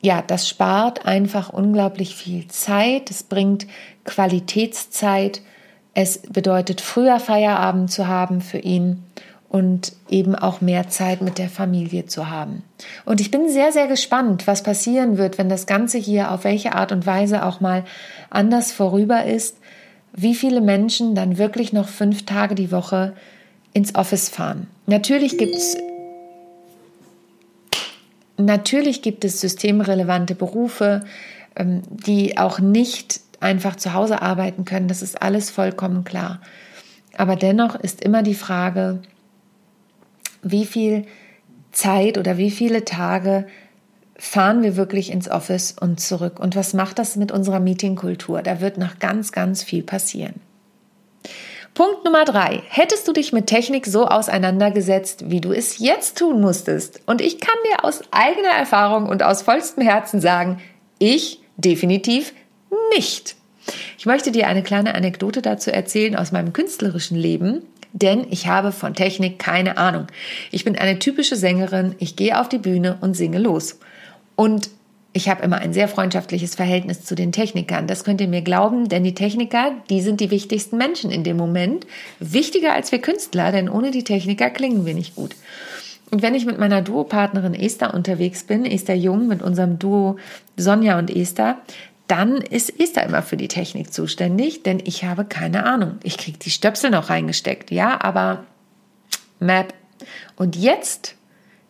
ja, 0.00 0.22
das 0.22 0.48
spart 0.48 1.06
einfach 1.06 1.52
unglaublich 1.52 2.14
viel 2.14 2.46
Zeit. 2.48 3.10
Es 3.10 3.22
bringt 3.22 3.66
Qualitätszeit. 4.04 5.42
Es 5.94 6.18
bedeutet 6.18 6.80
früher 6.80 7.18
Feierabend 7.18 7.90
zu 7.90 8.06
haben 8.06 8.40
für 8.40 8.58
ihn 8.58 9.02
und 9.48 9.92
eben 10.08 10.34
auch 10.34 10.60
mehr 10.60 10.88
Zeit 10.88 11.22
mit 11.22 11.38
der 11.38 11.48
Familie 11.48 12.06
zu 12.06 12.30
haben. 12.30 12.62
Und 13.04 13.20
ich 13.20 13.30
bin 13.30 13.48
sehr, 13.48 13.72
sehr 13.72 13.86
gespannt, 13.86 14.46
was 14.46 14.62
passieren 14.62 15.18
wird, 15.18 15.38
wenn 15.38 15.48
das 15.48 15.66
Ganze 15.66 15.98
hier 15.98 16.30
auf 16.30 16.44
welche 16.44 16.74
Art 16.74 16.92
und 16.92 17.06
Weise 17.06 17.44
auch 17.44 17.60
mal 17.60 17.84
anders 18.30 18.72
vorüber 18.72 19.24
ist, 19.24 19.56
wie 20.12 20.34
viele 20.34 20.60
Menschen 20.60 21.14
dann 21.14 21.38
wirklich 21.38 21.72
noch 21.72 21.88
fünf 21.88 22.26
Tage 22.26 22.54
die 22.54 22.70
Woche 22.70 23.14
ins 23.72 23.94
Office 23.94 24.28
fahren. 24.28 24.66
Natürlich 24.86 25.38
gibt 25.38 25.54
es 25.54 25.76
Natürlich 28.38 29.02
gibt 29.02 29.24
es 29.24 29.40
systemrelevante 29.40 30.34
Berufe, 30.34 31.04
ähm, 31.56 31.82
die 31.90 32.38
auch 32.38 32.60
nicht 32.60 33.20
einfach 33.40 33.76
zu 33.76 33.92
Hause 33.94 34.22
arbeiten 34.22 34.64
können. 34.64 34.88
Das 34.88 35.02
ist 35.02 35.20
alles 35.20 35.50
vollkommen 35.50 36.04
klar. 36.04 36.40
Aber 37.16 37.36
dennoch 37.36 37.74
ist 37.74 38.02
immer 38.02 38.22
die 38.22 38.34
Frage, 38.34 39.00
wie 40.42 40.64
viel 40.64 41.04
Zeit 41.72 42.16
oder 42.16 42.38
wie 42.38 42.50
viele 42.50 42.84
Tage 42.84 43.46
fahren 44.16 44.62
wir 44.62 44.76
wirklich 44.76 45.10
ins 45.10 45.28
Office 45.28 45.74
und 45.78 46.00
zurück? 46.00 46.38
Und 46.40 46.56
was 46.56 46.74
macht 46.74 46.98
das 46.98 47.16
mit 47.16 47.32
unserer 47.32 47.60
Meetingkultur? 47.60 48.42
Da 48.42 48.60
wird 48.60 48.78
noch 48.78 48.98
ganz, 48.98 49.32
ganz 49.32 49.62
viel 49.62 49.82
passieren. 49.82 50.34
Punkt 51.78 52.04
Nummer 52.04 52.24
drei. 52.24 52.64
Hättest 52.70 53.06
du 53.06 53.12
dich 53.12 53.32
mit 53.32 53.46
Technik 53.46 53.86
so 53.86 54.08
auseinandergesetzt, 54.08 55.30
wie 55.30 55.40
du 55.40 55.52
es 55.52 55.78
jetzt 55.78 56.18
tun 56.18 56.40
musstest? 56.40 57.02
Und 57.06 57.20
ich 57.20 57.38
kann 57.38 57.54
dir 57.70 57.84
aus 57.84 58.02
eigener 58.10 58.48
Erfahrung 58.48 59.08
und 59.08 59.22
aus 59.22 59.42
vollstem 59.42 59.84
Herzen 59.84 60.20
sagen, 60.20 60.60
ich 60.98 61.40
definitiv 61.56 62.34
nicht. 62.96 63.36
Ich 63.96 64.06
möchte 64.06 64.32
dir 64.32 64.48
eine 64.48 64.64
kleine 64.64 64.96
Anekdote 64.96 65.40
dazu 65.40 65.70
erzählen 65.70 66.16
aus 66.16 66.32
meinem 66.32 66.52
künstlerischen 66.52 67.16
Leben, 67.16 67.62
denn 67.92 68.26
ich 68.28 68.48
habe 68.48 68.72
von 68.72 68.94
Technik 68.94 69.38
keine 69.38 69.78
Ahnung. 69.78 70.08
Ich 70.50 70.64
bin 70.64 70.76
eine 70.76 70.98
typische 70.98 71.36
Sängerin, 71.36 71.94
ich 72.00 72.16
gehe 72.16 72.40
auf 72.40 72.48
die 72.48 72.58
Bühne 72.58 72.98
und 73.02 73.14
singe 73.14 73.38
los. 73.38 73.78
Und 74.34 74.68
Ich 75.18 75.28
habe 75.28 75.42
immer 75.42 75.58
ein 75.58 75.72
sehr 75.72 75.88
freundschaftliches 75.88 76.54
Verhältnis 76.54 77.04
zu 77.04 77.16
den 77.16 77.32
Technikern. 77.32 77.88
Das 77.88 78.04
könnt 78.04 78.20
ihr 78.20 78.28
mir 78.28 78.42
glauben, 78.42 78.88
denn 78.88 79.02
die 79.02 79.16
Techniker, 79.16 79.72
die 79.90 80.00
sind 80.00 80.20
die 80.20 80.30
wichtigsten 80.30 80.76
Menschen 80.76 81.10
in 81.10 81.24
dem 81.24 81.36
Moment. 81.36 81.88
Wichtiger 82.20 82.72
als 82.72 82.92
wir 82.92 83.00
Künstler, 83.00 83.50
denn 83.50 83.68
ohne 83.68 83.90
die 83.90 84.04
Techniker 84.04 84.48
klingen 84.48 84.86
wir 84.86 84.94
nicht 84.94 85.16
gut. 85.16 85.34
Und 86.12 86.22
wenn 86.22 86.36
ich 86.36 86.46
mit 86.46 86.60
meiner 86.60 86.82
Duopartnerin 86.82 87.54
Esther 87.54 87.94
unterwegs 87.94 88.44
bin, 88.44 88.64
Esther 88.64 88.94
Jung 88.94 89.26
mit 89.26 89.42
unserem 89.42 89.80
Duo 89.80 90.18
Sonja 90.56 91.00
und 91.00 91.10
Esther, 91.10 91.58
dann 92.06 92.36
ist 92.36 92.78
Esther 92.78 93.02
immer 93.02 93.22
für 93.22 93.36
die 93.36 93.48
Technik 93.48 93.92
zuständig, 93.92 94.62
denn 94.62 94.80
ich 94.84 95.02
habe 95.02 95.24
keine 95.24 95.64
Ahnung. 95.64 95.96
Ich 96.04 96.16
kriege 96.16 96.38
die 96.38 96.50
Stöpsel 96.50 96.90
noch 96.90 97.10
reingesteckt, 97.10 97.72
ja, 97.72 98.00
aber 98.00 98.44
Map. 99.40 99.74
Und 100.36 100.54
jetzt 100.54 101.16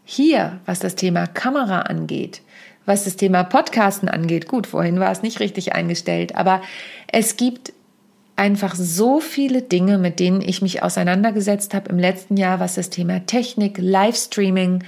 hier, 0.05 0.61
was 0.67 0.81
das 0.81 0.97
Thema 0.97 1.27
Kamera 1.27 1.81
angeht, 1.81 2.43
was 2.89 3.05
das 3.05 3.17
Thema 3.17 3.45
Podcasten 3.45 4.09
angeht, 4.09 4.49
gut, 4.49 4.67
vorhin 4.67 4.99
war 4.99 5.13
es 5.13 5.23
nicht 5.23 5.41
richtig 5.41 5.75
eingestellt, 5.75 6.35
aber 6.35 6.63
es 7.13 7.37
gibt 7.37 7.73
einfach 8.35 8.75
so 8.75 9.21
viele 9.21 9.63
Dinge, 9.63 9.99
mit 9.99 10.21
denen 10.21 10.41
ich 10.41 10.63
mich 10.63 10.83
auseinandergesetzt 10.83 11.75
habe 11.75 11.91
im 11.91 11.99
letzten 11.99 12.37
Jahr, 12.37 12.61
was 12.61 12.77
das 12.77 12.89
Thema 12.89 13.27
Technik, 13.27 13.79
Livestreaming, 13.79 14.85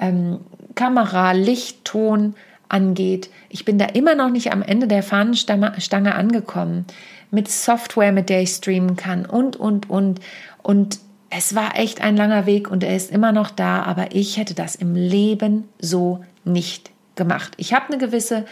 ähm, 0.00 0.40
Kamera, 0.74 1.32
Licht, 1.32 1.84
Ton 1.84 2.34
angeht. 2.68 3.30
Ich 3.48 3.64
bin 3.64 3.78
da 3.78 3.86
immer 3.86 4.14
noch 4.14 4.30
nicht 4.30 4.52
am 4.52 4.62
Ende 4.62 4.86
der 4.86 5.02
Fahnenstange 5.02 6.14
angekommen 6.14 6.86
mit 7.30 7.48
Software, 7.48 8.12
mit 8.12 8.28
der 8.28 8.42
ich 8.42 8.50
streamen 8.50 8.96
kann 8.96 9.26
und, 9.26 9.56
und, 9.56 9.88
und. 9.88 10.20
Und 10.62 10.98
es 11.30 11.54
war 11.54 11.78
echt 11.78 12.00
ein 12.00 12.16
langer 12.16 12.46
Weg 12.46 12.70
und 12.70 12.82
er 12.82 12.96
ist 12.96 13.10
immer 13.10 13.32
noch 13.32 13.50
da, 13.50 13.82
aber 13.82 14.14
ich 14.14 14.36
hätte 14.36 14.54
das 14.54 14.74
im 14.74 14.94
Leben 14.94 15.68
so 15.78 16.24
nicht 16.44 16.90
gemacht. 17.18 17.52
Ich 17.58 17.74
habe 17.74 17.88
eine 17.88 17.98
gewisse 17.98 18.46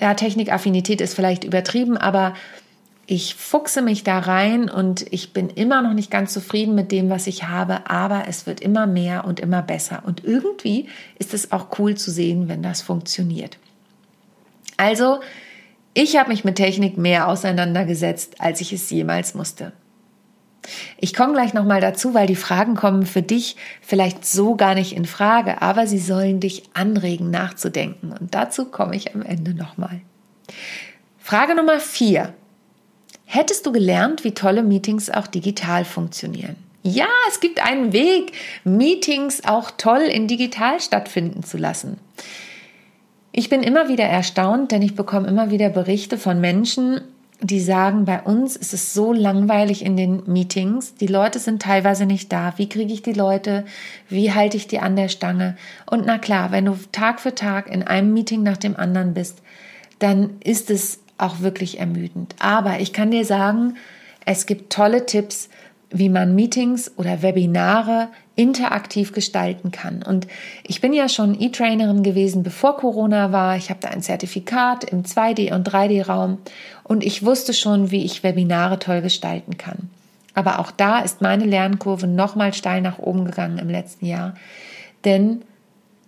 ja, 0.00 0.14
Technikaffinität, 0.14 1.00
ist 1.00 1.14
vielleicht 1.14 1.44
übertrieben, 1.44 1.96
aber 1.96 2.34
ich 3.06 3.36
fuchse 3.36 3.80
mich 3.80 4.04
da 4.04 4.18
rein 4.18 4.68
und 4.68 5.06
ich 5.12 5.32
bin 5.32 5.48
immer 5.48 5.80
noch 5.80 5.94
nicht 5.94 6.10
ganz 6.10 6.32
zufrieden 6.32 6.74
mit 6.74 6.92
dem, 6.92 7.08
was 7.08 7.26
ich 7.26 7.44
habe, 7.44 7.88
aber 7.88 8.24
es 8.28 8.46
wird 8.46 8.60
immer 8.60 8.86
mehr 8.86 9.24
und 9.24 9.40
immer 9.40 9.62
besser. 9.62 10.02
Und 10.04 10.24
irgendwie 10.24 10.88
ist 11.18 11.32
es 11.32 11.50
auch 11.50 11.78
cool 11.78 11.94
zu 11.94 12.10
sehen, 12.10 12.48
wenn 12.48 12.62
das 12.62 12.82
funktioniert. 12.82 13.56
Also, 14.76 15.20
ich 15.94 16.18
habe 16.18 16.28
mich 16.28 16.44
mit 16.44 16.56
Technik 16.56 16.98
mehr 16.98 17.28
auseinandergesetzt, 17.28 18.40
als 18.40 18.60
ich 18.60 18.74
es 18.74 18.90
jemals 18.90 19.34
musste. 19.34 19.72
Ich 20.98 21.14
komme 21.14 21.32
gleich 21.32 21.54
nochmal 21.54 21.80
dazu, 21.80 22.14
weil 22.14 22.26
die 22.26 22.36
Fragen 22.36 22.74
kommen 22.74 23.06
für 23.06 23.22
dich 23.22 23.56
vielleicht 23.80 24.24
so 24.26 24.54
gar 24.54 24.74
nicht 24.74 24.94
in 24.94 25.06
Frage, 25.06 25.62
aber 25.62 25.86
sie 25.86 25.98
sollen 25.98 26.40
dich 26.40 26.64
anregen, 26.74 27.30
nachzudenken. 27.30 28.12
Und 28.12 28.34
dazu 28.34 28.66
komme 28.66 28.96
ich 28.96 29.14
am 29.14 29.22
Ende 29.22 29.54
nochmal. 29.54 30.00
Frage 31.18 31.54
Nummer 31.54 31.80
vier. 31.80 32.34
Hättest 33.24 33.66
du 33.66 33.72
gelernt, 33.72 34.24
wie 34.24 34.32
tolle 34.32 34.62
Meetings 34.62 35.10
auch 35.10 35.26
digital 35.26 35.84
funktionieren? 35.84 36.56
Ja, 36.82 37.08
es 37.28 37.40
gibt 37.40 37.62
einen 37.62 37.92
Weg, 37.92 38.32
Meetings 38.64 39.44
auch 39.44 39.70
toll 39.70 40.00
in 40.00 40.28
digital 40.28 40.80
stattfinden 40.80 41.42
zu 41.42 41.58
lassen. 41.58 41.98
Ich 43.32 43.50
bin 43.50 43.62
immer 43.62 43.88
wieder 43.88 44.04
erstaunt, 44.04 44.72
denn 44.72 44.80
ich 44.80 44.94
bekomme 44.94 45.28
immer 45.28 45.50
wieder 45.50 45.68
Berichte 45.68 46.16
von 46.16 46.40
Menschen, 46.40 47.02
die 47.40 47.60
sagen, 47.60 48.04
bei 48.04 48.20
uns 48.20 48.56
ist 48.56 48.74
es 48.74 48.94
so 48.94 49.12
langweilig 49.12 49.84
in 49.84 49.96
den 49.96 50.22
Meetings. 50.26 50.94
Die 50.94 51.06
Leute 51.06 51.38
sind 51.38 51.62
teilweise 51.62 52.04
nicht 52.04 52.32
da. 52.32 52.54
Wie 52.56 52.68
kriege 52.68 52.92
ich 52.92 53.02
die 53.02 53.12
Leute? 53.12 53.64
Wie 54.08 54.32
halte 54.32 54.56
ich 54.56 54.66
die 54.66 54.80
an 54.80 54.96
der 54.96 55.08
Stange? 55.08 55.56
Und 55.86 56.04
na 56.04 56.18
klar, 56.18 56.50
wenn 56.50 56.64
du 56.64 56.76
Tag 56.90 57.20
für 57.20 57.34
Tag 57.34 57.70
in 57.70 57.84
einem 57.84 58.12
Meeting 58.12 58.42
nach 58.42 58.56
dem 58.56 58.76
anderen 58.76 59.14
bist, 59.14 59.40
dann 60.00 60.30
ist 60.42 60.70
es 60.70 61.00
auch 61.16 61.40
wirklich 61.40 61.78
ermüdend. 61.78 62.34
Aber 62.40 62.80
ich 62.80 62.92
kann 62.92 63.12
dir 63.12 63.24
sagen, 63.24 63.76
es 64.24 64.46
gibt 64.46 64.72
tolle 64.72 65.06
Tipps, 65.06 65.48
wie 65.90 66.08
man 66.08 66.34
Meetings 66.34 66.92
oder 66.96 67.22
Webinare 67.22 68.08
interaktiv 68.38 69.12
gestalten 69.12 69.72
kann. 69.72 70.04
Und 70.04 70.28
ich 70.62 70.80
bin 70.80 70.92
ja 70.92 71.08
schon 71.08 71.38
E-Trainerin 71.40 72.04
gewesen, 72.04 72.44
bevor 72.44 72.76
Corona 72.76 73.32
war. 73.32 73.56
Ich 73.56 73.68
habe 73.68 73.80
da 73.80 73.88
ein 73.88 74.00
Zertifikat 74.00 74.84
im 74.84 75.02
2D- 75.02 75.52
und 75.52 75.68
3D-Raum 75.68 76.38
und 76.84 77.04
ich 77.04 77.24
wusste 77.24 77.52
schon, 77.52 77.90
wie 77.90 78.04
ich 78.04 78.22
Webinare 78.22 78.78
toll 78.78 79.02
gestalten 79.02 79.58
kann. 79.58 79.90
Aber 80.34 80.60
auch 80.60 80.70
da 80.70 81.00
ist 81.00 81.20
meine 81.20 81.46
Lernkurve 81.46 82.06
nochmal 82.06 82.54
steil 82.54 82.80
nach 82.80 83.00
oben 83.00 83.24
gegangen 83.24 83.58
im 83.58 83.68
letzten 83.68 84.06
Jahr, 84.06 84.34
denn 85.04 85.42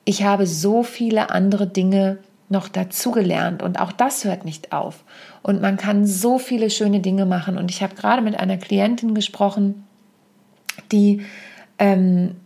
ich 0.05 0.23
habe 0.23 0.47
so 0.47 0.85
viele 0.85 1.31
andere 1.31 1.67
Dinge 1.67 2.19
noch 2.49 2.69
dazugelernt 2.69 3.61
und 3.61 3.81
auch 3.81 3.91
das 3.91 4.25
hört 4.25 4.45
nicht 4.45 4.73
auf. 4.73 5.03
Und 5.43 5.61
man 5.61 5.77
kann 5.77 6.07
so 6.07 6.39
viele 6.39 6.71
schöne 6.71 7.01
Dinge 7.01 7.27
machen. 7.27 7.59
Und 7.59 7.71
ich 7.71 7.83
habe 7.83 7.95
gerade 7.95 8.23
mit 8.23 8.39
einer 8.39 8.57
Klientin 8.57 9.15
gesprochen, 9.15 9.85
die 10.91 11.23
ähm, 11.81 12.37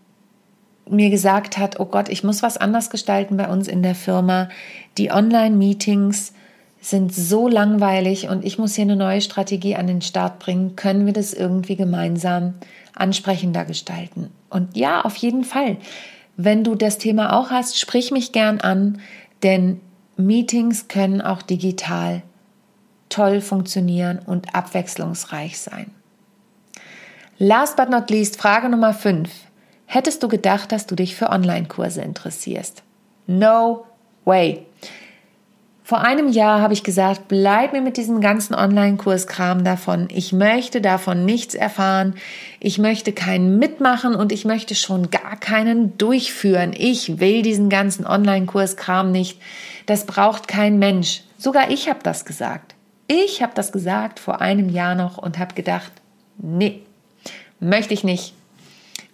mir 0.89 1.11
gesagt 1.11 1.59
hat, 1.59 1.79
oh 1.81 1.87
Gott, 1.87 2.09
ich 2.09 2.25
muss 2.25 2.43
was 2.43 2.57
anders 2.57 2.89
gestalten 2.89 3.37
bei 3.37 3.49
uns 3.49 3.69
in 3.69 3.83
der 3.83 3.95
Firma. 3.95 4.49
Die 4.97 5.11
Online-Meetings 5.11 6.33
sind 6.81 7.15
so 7.15 7.49
langweilig 7.49 8.29
und 8.29 8.45
ich 8.45 8.59
muss 8.59 8.75
hier 8.75 8.83
eine 8.83 8.97
neue 8.97 9.23
Strategie 9.23 9.77
an 9.77 9.87
den 9.87 10.03
Start 10.03 10.39
bringen. 10.39 10.77
Können 10.77 11.07
wir 11.07 11.15
das 11.15 11.33
irgendwie 11.33 11.77
gemeinsam 11.77 12.55
ansprechender 12.95 13.65
gestalten? 13.65 14.31
Und 14.51 14.77
ja, 14.77 15.03
auf 15.03 15.17
jeden 15.17 15.45
Fall. 15.45 15.79
Wenn 16.37 16.63
du 16.63 16.75
das 16.75 16.99
Thema 16.99 17.39
auch 17.39 17.51
hast, 17.51 17.79
sprich 17.79 18.11
mich 18.11 18.33
gern 18.33 18.61
an, 18.61 19.01
denn 19.43 19.81
Meetings 20.17 20.89
können 20.89 21.21
auch 21.23 21.43
digital 21.43 22.23
toll 23.09 23.41
funktionieren 23.41 24.19
und 24.19 24.55
abwechslungsreich 24.55 25.59
sein. 25.59 25.94
Last 27.39 27.77
but 27.77 27.91
not 27.91 28.11
least, 28.11 28.41
Frage 28.41 28.69
Nummer 28.69 28.95
5. 28.95 29.29
Hättest 29.87 30.23
du 30.23 30.29
gedacht, 30.29 30.71
dass 30.71 30.87
du 30.87 30.95
dich 30.95 31.17
für 31.17 31.31
Online-Kurse 31.31 32.01
interessierst? 32.01 32.85
No 33.27 33.87
way. 34.25 34.65
Vor 35.83 36.01
einem 36.03 36.29
Jahr 36.29 36.61
habe 36.61 36.75
ich 36.75 36.85
gesagt, 36.85 37.27
bleib 37.27 37.73
mir 37.73 37.81
mit 37.81 37.97
diesem 37.97 38.21
ganzen 38.21 38.55
Online-Kurskram 38.55 39.65
davon. 39.65 40.07
Ich 40.13 40.33
möchte 40.33 40.81
davon 40.81 41.25
nichts 41.25 41.57
erfahren. 41.57 42.15
Ich 42.61 42.79
möchte 42.79 43.13
keinen 43.13 43.59
mitmachen 43.59 44.15
und 44.15 44.31
ich 44.31 44.45
möchte 44.45 44.77
schon 44.77 45.11
gar 45.11 45.37
keinen 45.37 45.99
durchführen. 45.99 46.73
Ich 46.73 47.19
will 47.19 47.43
diesen 47.43 47.69
ganzen 47.69 48.07
Online-Kurskram 48.07 49.11
nicht. 49.11 49.43
Das 49.87 50.07
braucht 50.07 50.47
kein 50.47 50.79
Mensch. 50.79 51.25
Sogar 51.37 51.69
ich 51.69 51.89
habe 51.89 52.01
das 52.05 52.25
gesagt. 52.25 52.77
Ich 53.09 53.43
habe 53.43 53.53
das 53.57 53.73
gesagt 53.73 54.21
vor 54.21 54.41
einem 54.41 54.69
Jahr 54.69 54.95
noch 54.95 55.19
und 55.19 55.41
habe 55.41 55.55
gedacht, 55.55 55.91
nee, 56.39 56.81
möchte 57.61 57.95
ich 57.95 58.05
nicht. 58.05 58.35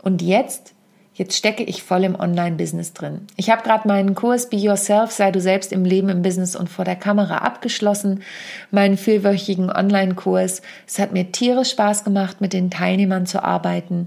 Und 0.02 0.22
jetzt 0.22 0.74
Jetzt 1.20 1.36
stecke 1.36 1.64
ich 1.64 1.82
voll 1.82 2.04
im 2.04 2.18
Online-Business 2.18 2.94
drin. 2.94 3.26
Ich 3.36 3.50
habe 3.50 3.62
gerade 3.62 3.86
meinen 3.86 4.14
Kurs 4.14 4.48
Be 4.48 4.56
Yourself, 4.56 5.10
sei 5.10 5.30
du 5.30 5.38
selbst 5.38 5.70
im 5.70 5.84
Leben, 5.84 6.08
im 6.08 6.22
Business 6.22 6.56
und 6.56 6.70
vor 6.70 6.86
der 6.86 6.96
Kamera 6.96 7.38
abgeschlossen, 7.38 8.22
meinen 8.70 8.96
vierwöchigen 8.96 9.70
Online-Kurs. 9.70 10.62
Es 10.86 10.98
hat 10.98 11.12
mir 11.12 11.30
tierisch 11.30 11.72
Spaß 11.72 12.04
gemacht, 12.04 12.40
mit 12.40 12.54
den 12.54 12.70
Teilnehmern 12.70 13.26
zu 13.26 13.44
arbeiten. 13.44 14.06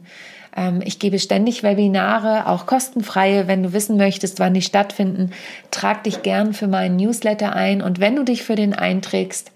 Ähm, 0.58 0.82
ich 0.84 0.98
gebe 0.98 1.20
ständig 1.20 1.62
Webinare, 1.62 2.48
auch 2.48 2.66
kostenfreie. 2.66 3.48
Wenn 3.48 3.62
du 3.62 3.74
wissen 3.74 3.96
möchtest, 3.96 4.40
wann 4.40 4.56
die 4.56 4.63
stattfinden, 4.63 5.34
trag 5.70 6.04
dich 6.06 6.24
gern 6.24 6.56
für 6.56 6.68
meinen 6.68 6.96
Newsletter 6.96 7.56
ein. 7.56 7.84
Und 7.84 8.00
wenn 8.00 8.16
du 8.16 8.24
dich 8.24 8.42
für 8.42 8.56
den 8.56 8.74
einträgst, 8.74 9.52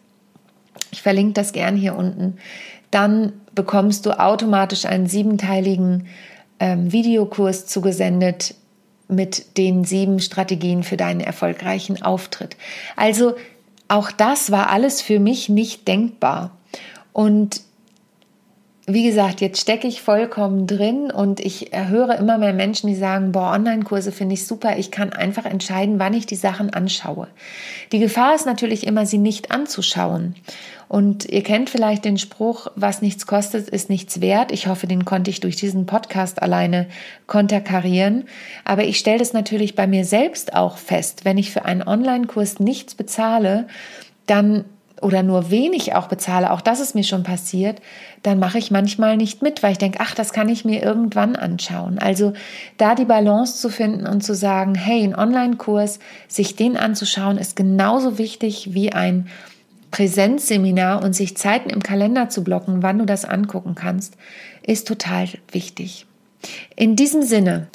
ich 0.91 1.01
verlinke 1.01 1.33
das 1.33 1.53
gern 1.53 1.75
hier 1.75 1.95
unten, 1.95 2.37
dann 2.91 3.33
bekommst 3.57 4.05
du 4.05 4.17
automatisch 4.17 4.85
einen 4.85 5.07
siebenteiligen 5.07 6.07
ähm, 6.59 6.93
Videokurs 6.93 7.65
zugesendet 7.65 8.53
mit 9.09 9.57
den 9.57 9.83
sieben 9.83 10.19
Strategien 10.19 10.83
für 10.83 10.95
deinen 10.95 11.21
erfolgreichen 11.21 12.01
Auftritt. 12.03 12.55
Also 12.95 13.35
auch 13.87 14.11
das 14.11 14.51
war 14.51 14.69
alles 14.69 15.01
für 15.01 15.19
mich 15.19 15.49
nicht 15.49 15.87
denkbar. 15.87 16.51
Und 17.13 17.61
wie 18.89 19.03
gesagt, 19.03 19.41
jetzt 19.41 19.59
stecke 19.59 19.85
ich 19.85 20.01
vollkommen 20.01 20.65
drin 20.65 21.11
und 21.11 21.41
ich 21.41 21.71
höre 21.73 22.17
immer 22.17 22.37
mehr 22.37 22.53
Menschen, 22.53 22.87
die 22.87 22.95
sagen, 22.95 23.33
boah, 23.33 23.51
Online-Kurse 23.51 24.13
finde 24.13 24.35
ich 24.35 24.47
super. 24.47 24.77
Ich 24.77 24.91
kann 24.91 25.11
einfach 25.11 25.43
entscheiden, 25.43 25.99
wann 25.99 26.13
ich 26.13 26.25
die 26.25 26.37
Sachen 26.37 26.69
anschaue. 26.69 27.27
Die 27.91 27.99
Gefahr 27.99 28.33
ist 28.33 28.45
natürlich 28.45 28.87
immer, 28.87 29.05
sie 29.05 29.17
nicht 29.17 29.51
anzuschauen. 29.51 30.35
Und 30.87 31.25
ihr 31.25 31.43
kennt 31.43 31.69
vielleicht 31.69 32.05
den 32.05 32.17
Spruch, 32.17 32.67
was 32.75 33.01
nichts 33.01 33.27
kostet, 33.27 33.67
ist 33.67 33.89
nichts 33.89 34.21
wert. 34.21 34.53
Ich 34.53 34.67
hoffe, 34.67 34.87
den 34.87 35.03
konnte 35.03 35.31
ich 35.31 35.41
durch 35.41 35.57
diesen 35.57 35.85
Podcast 35.85 36.41
alleine 36.41 36.87
konterkarieren. 37.27 38.23
Aber 38.63 38.85
ich 38.85 38.99
stelle 38.99 39.19
das 39.19 39.33
natürlich 39.33 39.75
bei 39.75 39.85
mir 39.85 40.05
selbst 40.05 40.55
auch 40.55 40.77
fest. 40.77 41.25
Wenn 41.25 41.37
ich 41.37 41.51
für 41.51 41.65
einen 41.65 41.83
Online-Kurs 41.83 42.61
nichts 42.61 42.95
bezahle, 42.95 43.67
dann 44.27 44.63
oder 45.01 45.23
nur 45.23 45.51
wenig 45.51 45.95
auch 45.95 46.07
bezahle, 46.07 46.51
auch 46.51 46.61
das 46.61 46.79
ist 46.79 46.95
mir 46.95 47.03
schon 47.03 47.23
passiert, 47.23 47.81
dann 48.23 48.39
mache 48.39 48.57
ich 48.57 48.71
manchmal 48.71 49.17
nicht 49.17 49.41
mit, 49.41 49.61
weil 49.63 49.73
ich 49.73 49.77
denke, 49.77 49.99
ach, 50.01 50.15
das 50.15 50.33
kann 50.33 50.49
ich 50.49 50.65
mir 50.65 50.83
irgendwann 50.83 51.35
anschauen. 51.35 51.99
Also 51.99 52.33
da 52.77 52.95
die 52.95 53.05
Balance 53.05 53.57
zu 53.57 53.69
finden 53.69 54.07
und 54.07 54.21
zu 54.21 54.33
sagen, 54.33 54.75
hey, 54.75 55.03
ein 55.03 55.15
Online-Kurs, 55.15 55.99
sich 56.27 56.55
den 56.55 56.77
anzuschauen, 56.77 57.37
ist 57.37 57.55
genauso 57.55 58.17
wichtig 58.17 58.73
wie 58.73 58.91
ein 58.91 59.27
Präsenzseminar 59.91 61.03
und 61.03 61.13
sich 61.13 61.37
Zeiten 61.37 61.69
im 61.69 61.81
Kalender 61.81 62.29
zu 62.29 62.43
blocken, 62.43 62.83
wann 62.83 62.99
du 62.99 63.05
das 63.05 63.25
angucken 63.25 63.75
kannst, 63.75 64.17
ist 64.63 64.87
total 64.87 65.27
wichtig. 65.51 66.05
In 66.75 66.95
diesem 66.95 67.23
Sinne, 67.23 67.67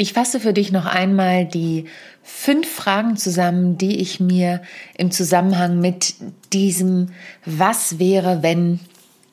ich 0.00 0.14
fasse 0.14 0.40
für 0.40 0.54
dich 0.54 0.72
noch 0.72 0.86
einmal 0.86 1.44
die 1.44 1.84
fünf 2.22 2.66
Fragen 2.72 3.18
zusammen, 3.18 3.76
die 3.76 4.00
ich 4.00 4.18
mir 4.18 4.62
im 4.96 5.10
Zusammenhang 5.10 5.78
mit 5.78 6.14
diesem 6.54 7.10
Was 7.44 7.98
wäre, 7.98 8.42
wenn 8.42 8.80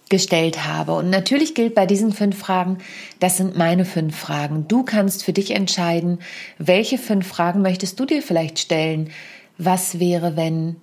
gestellt 0.10 0.66
habe. 0.66 0.96
Und 0.96 1.10
natürlich 1.10 1.56
gilt 1.56 1.74
bei 1.74 1.86
diesen 1.86 2.12
fünf 2.12 2.38
Fragen, 2.38 2.80
das 3.22 3.38
sind 3.38 3.58
meine 3.58 3.86
fünf 3.86 4.18
Fragen. 4.18 4.68
Du 4.68 4.84
kannst 4.84 5.24
für 5.24 5.32
dich 5.32 5.52
entscheiden, 5.52 6.20
welche 6.58 6.98
fünf 6.98 7.26
Fragen 7.26 7.62
möchtest 7.62 7.98
du 7.98 8.06
dir 8.06 8.22
vielleicht 8.22 8.60
stellen. 8.60 9.10
Was 9.58 10.02
wäre, 10.02 10.36
wenn 10.36 10.76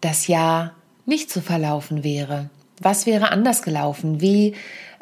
das 0.00 0.28
Jahr 0.28 0.74
nicht 1.06 1.28
so 1.28 1.40
verlaufen 1.40 2.04
wäre? 2.04 2.50
Was 2.80 3.06
wäre 3.06 3.32
anders 3.32 3.62
gelaufen? 3.62 4.20
Wie, 4.20 4.54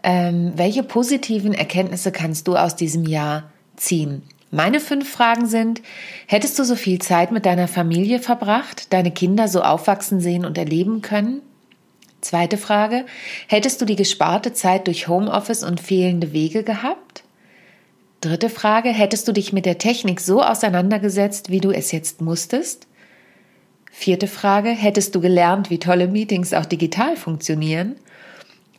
ähm, 0.02 0.52
welche 0.56 0.84
positiven 0.84 1.52
Erkenntnisse 1.52 2.12
kannst 2.12 2.48
du 2.48 2.56
aus 2.56 2.76
diesem 2.76 3.04
Jahr 3.04 3.50
ziehen. 3.80 4.22
Meine 4.50 4.80
fünf 4.80 5.08
Fragen 5.08 5.46
sind, 5.46 5.80
hättest 6.26 6.58
du 6.58 6.64
so 6.64 6.74
viel 6.74 6.98
Zeit 6.98 7.30
mit 7.30 7.46
deiner 7.46 7.68
Familie 7.68 8.18
verbracht, 8.18 8.92
deine 8.92 9.12
Kinder 9.12 9.46
so 9.46 9.62
aufwachsen 9.62 10.20
sehen 10.20 10.44
und 10.44 10.58
erleben 10.58 11.02
können? 11.02 11.40
Zweite 12.20 12.58
Frage, 12.58 13.06
hättest 13.46 13.80
du 13.80 13.84
die 13.84 13.96
gesparte 13.96 14.52
Zeit 14.52 14.88
durch 14.88 15.08
Homeoffice 15.08 15.62
und 15.62 15.80
fehlende 15.80 16.32
Wege 16.32 16.64
gehabt? 16.64 17.22
Dritte 18.20 18.50
Frage, 18.50 18.90
hättest 18.90 19.26
du 19.28 19.32
dich 19.32 19.52
mit 19.52 19.64
der 19.64 19.78
Technik 19.78 20.20
so 20.20 20.42
auseinandergesetzt, 20.42 21.50
wie 21.50 21.60
du 21.60 21.70
es 21.70 21.92
jetzt 21.92 22.20
musstest? 22.20 22.86
Vierte 23.90 24.26
Frage, 24.26 24.70
hättest 24.70 25.14
du 25.14 25.20
gelernt, 25.20 25.70
wie 25.70 25.78
tolle 25.78 26.08
Meetings 26.08 26.52
auch 26.52 26.66
digital 26.66 27.16
funktionieren? 27.16 27.96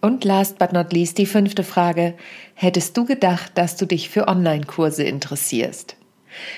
Und 0.02 0.24
last 0.26 0.58
but 0.58 0.74
not 0.74 0.92
least 0.92 1.18
die 1.20 1.26
fünfte 1.26 1.64
Frage. 1.64 2.16
Hättest 2.56 2.98
du 2.98 3.06
gedacht, 3.06 3.52
dass 3.56 3.78
du 3.78 3.86
dich 3.86 4.10
für 4.10 4.28
Online-Kurse 4.28 5.04
interessierst? 5.04 5.96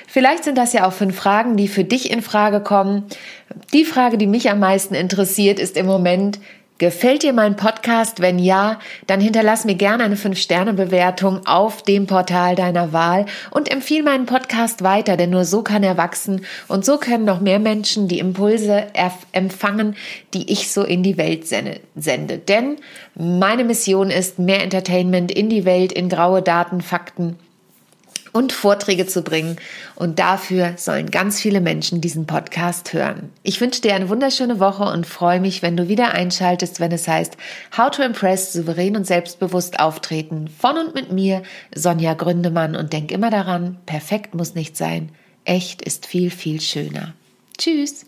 Vielleicht 0.08 0.44
sind 0.44 0.58
das 0.58 0.74
ja 0.74 0.88
auch 0.88 0.94
fünf 0.94 1.16
Fragen, 1.16 1.58
die 1.58 1.68
für 1.68 1.84
dich 1.84 2.12
in 2.12 2.22
Frage 2.22 2.62
kommen. 2.62 3.06
Die 3.74 3.86
Frage, 3.86 4.18
die 4.18 4.28
mich 4.28 4.50
am 4.50 4.60
meisten 4.60 4.94
interessiert, 4.94 5.60
ist 5.60 5.78
im 5.78 5.86
Moment, 5.86 6.40
Gefällt 6.80 7.22
dir 7.22 7.34
mein 7.34 7.56
Podcast? 7.56 8.20
Wenn 8.20 8.40
ja, 8.40 8.80
dann 9.06 9.22
hinterlass 9.22 9.64
mir 9.64 9.76
gerne 9.76 10.04
eine 10.04 10.16
5-Sterne-Bewertung 10.16 11.46
auf 11.46 11.84
dem 11.84 12.08
Portal 12.08 12.56
deiner 12.56 12.92
Wahl 12.92 13.28
und 13.52 13.72
empfiehl 13.72 14.02
meinen 14.02 14.26
Podcast 14.26 14.84
weiter, 14.84 15.16
denn 15.16 15.30
nur 15.30 15.46
so 15.46 15.62
kann 15.62 15.84
er 15.84 15.98
wachsen 15.98 16.44
und 16.68 16.84
so 16.84 16.98
können 16.98 17.26
noch 17.26 17.42
mehr 17.42 17.60
Menschen 17.60 18.08
die 18.08 18.18
Impulse 18.18 18.88
empfangen, 19.34 19.96
die 20.34 20.52
ich 20.52 20.72
so 20.72 20.84
in 20.84 21.04
die 21.04 21.18
Welt 21.18 21.46
sende. 21.48 22.38
Denn 22.40 22.78
meine 23.14 23.66
Mission 23.66 24.10
ist, 24.10 24.40
mehr 24.40 24.64
Entertainment 24.64 25.32
in 25.32 25.50
die 25.50 25.66
Welt, 25.66 25.92
in 25.92 26.10
graue 26.10 26.42
Daten, 26.42 26.82
Fakten 26.82 27.38
und 28.34 28.52
Vorträge 28.52 29.08
zu 29.08 29.22
bringen. 29.22 29.58
Und 29.96 30.20
dafür 30.20 30.74
sollen 30.76 31.12
ganz 31.12 31.40
viele 31.40 31.62
Menschen 31.62 32.02
diesen 32.02 32.26
Podcast 32.26 32.92
hören. 32.92 33.32
Ich 33.44 33.62
wünsche 33.62 33.82
dir 33.82 33.96
eine 33.96 34.10
wunderschöne 34.10 34.60
Woche 34.60 34.84
und 34.84 35.08
freue 35.08 35.40
mich, 35.40 35.62
wenn 35.62 35.78
du 35.78 35.88
wieder 35.88 36.12
einschaltest, 36.12 36.80
wenn 36.80 36.92
es 36.92 37.08
heißt 37.08 37.38
How 37.78 37.92
to 37.92 38.04
Impress, 38.04 38.52
souverän 38.52 38.98
und 38.98 39.08
selbstbewusst 39.08 39.80
auftreten. 39.80 40.50
Von 40.60 40.78
und 40.78 40.96
mit 40.96 41.12
mir, 41.12 41.44
Sonja 41.74 42.16
Gründemann. 42.16 42.76
Und 42.76 42.92
denk 42.92 43.12
immer 43.12 43.30
daran, 43.30 43.78
perfekt 43.86 44.36
muss 44.36 44.56
nicht 44.56 44.76
sein. 44.76 45.10
Echt 45.46 45.82
ist 45.82 46.06
viel, 46.06 46.32
viel 46.32 46.60
schöner. 46.60 47.14
Tschüss. 47.58 48.06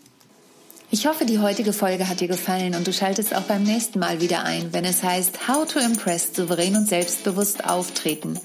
Ich 0.88 1.06
hoffe, 1.06 1.24
die 1.24 1.40
heutige 1.40 1.72
Folge 1.72 2.08
hat 2.08 2.20
dir 2.20 2.28
gefallen 2.28 2.76
und 2.76 2.86
du 2.86 2.92
schaltest 2.92 3.34
auch 3.34 3.42
beim 3.42 3.64
nächsten 3.64 3.98
Mal 3.98 4.20
wieder 4.20 4.44
ein, 4.44 4.72
wenn 4.72 4.84
es 4.84 5.02
heißt 5.02 5.48
How 5.48 5.66
to 5.66 5.80
Impress, 5.80 6.32
souverän 6.34 6.76
und 6.76 6.88
selbstbewusst 6.88 7.68
auftreten. 7.68 8.38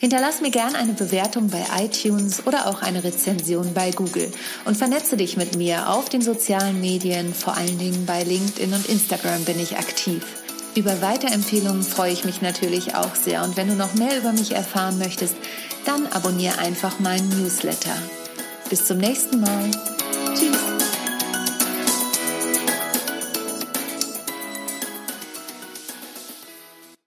Hinterlass 0.00 0.40
mir 0.40 0.50
gern 0.50 0.76
eine 0.76 0.92
Bewertung 0.92 1.50
bei 1.50 1.64
iTunes 1.82 2.46
oder 2.46 2.68
auch 2.68 2.82
eine 2.82 3.02
Rezension 3.02 3.74
bei 3.74 3.90
Google 3.90 4.30
und 4.64 4.76
vernetze 4.76 5.16
dich 5.16 5.36
mit 5.36 5.56
mir 5.56 5.90
auf 5.90 6.08
den 6.08 6.22
sozialen 6.22 6.80
Medien, 6.80 7.34
vor 7.34 7.56
allen 7.56 7.78
Dingen 7.78 8.06
bei 8.06 8.22
LinkedIn 8.22 8.72
und 8.72 8.88
Instagram 8.88 9.44
bin 9.44 9.58
ich 9.58 9.76
aktiv. 9.76 10.22
Über 10.76 11.02
Weiterempfehlungen 11.02 11.82
freue 11.82 12.12
ich 12.12 12.24
mich 12.24 12.42
natürlich 12.42 12.94
auch 12.94 13.16
sehr 13.16 13.42
und 13.42 13.56
wenn 13.56 13.66
du 13.66 13.74
noch 13.74 13.94
mehr 13.94 14.16
über 14.16 14.32
mich 14.32 14.52
erfahren 14.54 14.98
möchtest, 14.98 15.34
dann 15.84 16.06
abonniere 16.06 16.58
einfach 16.58 17.00
meinen 17.00 17.28
Newsletter. 17.30 17.96
Bis 18.70 18.86
zum 18.86 18.98
nächsten 18.98 19.40
Mal. 19.40 19.70
Tschüss. 20.34 20.67